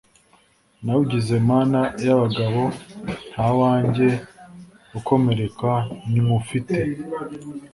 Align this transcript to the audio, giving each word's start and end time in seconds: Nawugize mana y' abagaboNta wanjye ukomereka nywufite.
Nawugize 0.83 1.33
mana 1.49 1.79
y' 2.05 2.13
abagaboNta 2.15 3.43
wanjye 3.61 4.07
ukomereka 4.97 5.71
nywufite. 6.11 6.77